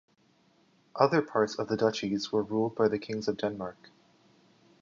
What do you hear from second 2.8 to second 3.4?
the kings of